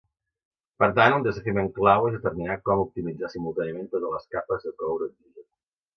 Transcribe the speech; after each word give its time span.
Per 0.83 0.87
tant, 0.99 1.17
un 1.17 1.25
desafiament 1.27 1.69
clau 1.75 2.07
és 2.09 2.17
determinar 2.17 2.57
com 2.69 2.81
optimitzar 2.87 3.33
simultàniament 3.35 3.93
totes 3.93 4.17
les 4.19 4.29
capes 4.37 4.67
de 4.69 4.77
coure-oxigen. 4.83 5.51